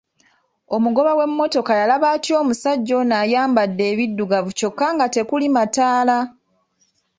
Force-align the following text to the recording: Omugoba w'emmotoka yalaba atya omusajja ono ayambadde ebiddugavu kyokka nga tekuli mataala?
Omugoba 0.75 1.11
w'emmotoka 1.19 1.71
yalaba 1.79 2.07
atya 2.15 2.33
omusajja 2.41 2.93
ono 3.01 3.13
ayambadde 3.23 3.83
ebiddugavu 3.91 4.51
kyokka 4.57 4.85
nga 4.95 5.05
tekuli 5.15 5.47
mataala? 5.55 6.17